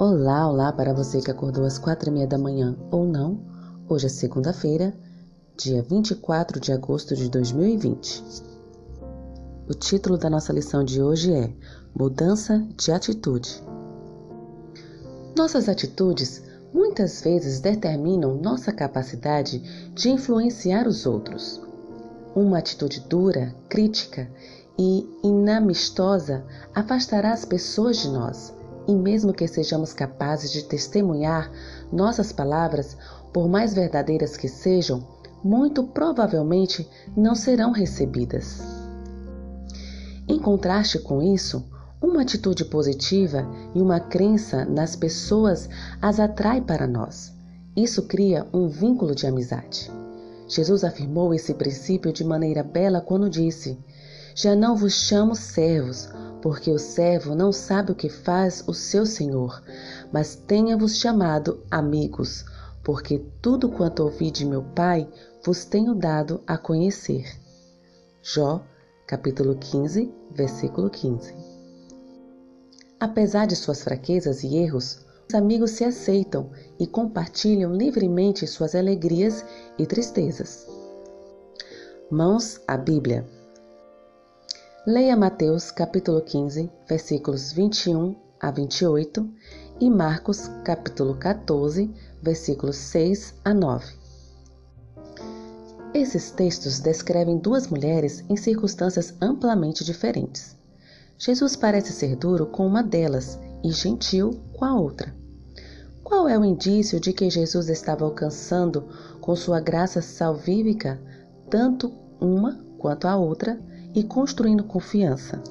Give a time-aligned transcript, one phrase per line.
[0.00, 3.38] Olá, olá para você que acordou às quatro e meia da manhã ou não.
[3.86, 4.94] Hoje é segunda-feira,
[5.58, 8.24] dia 24 de agosto de 2020.
[9.68, 11.52] O título da nossa lição de hoje é
[11.94, 13.62] Mudança de Atitude.
[15.36, 21.60] Nossas atitudes muitas vezes determinam nossa capacidade de influenciar os outros.
[22.34, 24.30] Uma atitude dura, crítica
[24.78, 26.42] e inamistosa
[26.74, 28.58] afastará as pessoas de nós
[28.90, 31.50] e mesmo que sejamos capazes de testemunhar
[31.92, 32.96] nossas palavras,
[33.32, 35.06] por mais verdadeiras que sejam,
[35.44, 38.60] muito provavelmente não serão recebidas.
[40.28, 41.64] Em contraste com isso,
[42.02, 45.68] uma atitude positiva e uma crença nas pessoas
[46.02, 47.32] as atrai para nós.
[47.76, 49.90] Isso cria um vínculo de amizade.
[50.48, 53.78] Jesus afirmou esse princípio de maneira bela quando disse:
[54.34, 56.08] Já não vos chamo servos,
[56.42, 59.62] porque o servo não sabe o que faz o seu senhor,
[60.12, 62.44] mas tenha-vos chamado amigos,
[62.82, 65.08] porque tudo quanto ouvi de meu Pai
[65.44, 67.24] vos tenho dado a conhecer.
[68.22, 68.64] Jó,
[69.06, 71.34] capítulo 15, versículo 15.
[72.98, 79.44] Apesar de suas fraquezas e erros, os amigos se aceitam e compartilham livremente suas alegrias
[79.78, 80.66] e tristezas.
[82.10, 83.39] Mãos à Bíblia.
[84.86, 89.28] Leia Mateus capítulo 15, versículos 21 a 28
[89.78, 91.90] e Marcos capítulo 14,
[92.22, 93.92] versículos 6 a 9.
[95.92, 100.56] Esses textos descrevem duas mulheres em circunstâncias amplamente diferentes.
[101.18, 105.14] Jesus parece ser duro com uma delas e gentil com a outra.
[106.02, 108.88] Qual é o indício de que Jesus estava alcançando
[109.20, 110.98] com sua graça salvífica
[111.50, 113.60] tanto uma quanto a outra
[113.94, 115.42] e construindo confiança.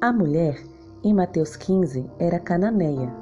[0.00, 0.62] A mulher,
[1.02, 3.12] em Mateus 15, era cananeia.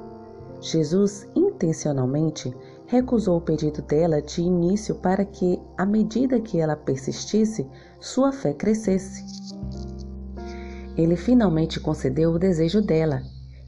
[0.61, 2.55] Jesus intencionalmente
[2.87, 7.67] recusou o pedido dela de início para que, à medida que ela persistisse,
[8.01, 9.25] sua fé crescesse.
[10.97, 13.23] Ele finalmente concedeu o desejo dela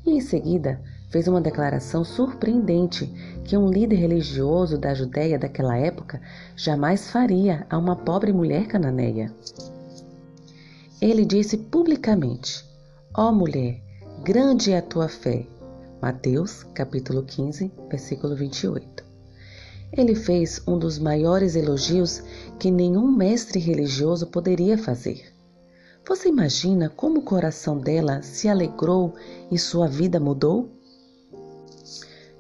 [0.04, 0.80] e, em seguida,
[1.14, 3.06] fez uma declaração surpreendente
[3.44, 6.20] que um líder religioso da Judéia daquela época
[6.56, 9.32] jamais faria a uma pobre mulher cananeia.
[11.00, 12.68] Ele disse publicamente:
[13.16, 13.80] Ó oh mulher,
[14.24, 15.46] grande é a tua fé.
[16.02, 19.04] Mateus, capítulo 15, versículo 28.
[19.92, 22.24] Ele fez um dos maiores elogios
[22.58, 25.32] que nenhum mestre religioso poderia fazer.
[26.08, 29.14] Você imagina como o coração dela se alegrou
[29.48, 30.74] e sua vida mudou?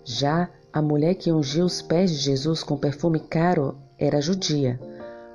[0.04, 4.78] Já a mulher que ungiu os pés de Jesus com perfume caro era judia,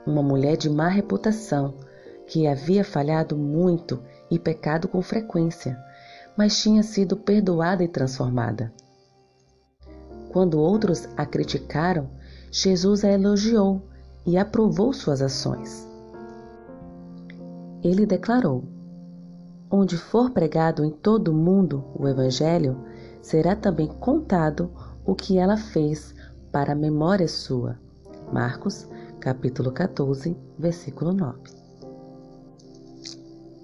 [0.05, 1.73] uma mulher de má reputação,
[2.27, 5.77] que havia falhado muito e pecado com frequência,
[6.37, 8.71] mas tinha sido perdoada e transformada.
[10.31, 12.07] Quando outros a criticaram,
[12.51, 13.81] Jesus a elogiou
[14.25, 15.87] e aprovou suas ações.
[17.83, 18.63] Ele declarou:
[19.71, 22.77] Onde for pregado em todo o mundo o Evangelho,
[23.21, 24.71] será também contado
[25.05, 26.13] o que ela fez
[26.51, 27.79] para a memória sua.
[28.31, 28.87] Marcos,
[29.19, 31.37] capítulo 14, versículo 9.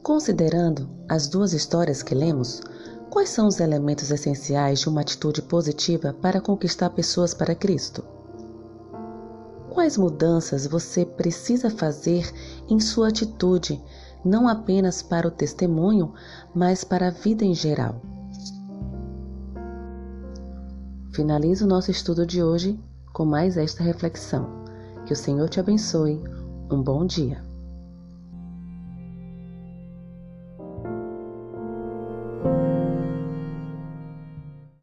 [0.01, 2.61] Considerando as duas histórias que lemos,
[3.09, 8.03] quais são os elementos essenciais de uma atitude positiva para conquistar pessoas para Cristo?
[9.69, 12.31] Quais mudanças você precisa fazer
[12.69, 13.83] em sua atitude,
[14.23, 16.13] não apenas para o testemunho,
[16.53, 18.01] mas para a vida em geral?
[21.15, 22.77] Finalizo o nosso estudo de hoje
[23.13, 24.65] com mais esta reflexão.
[25.05, 26.21] Que o Senhor te abençoe.
[26.69, 27.41] Um bom dia.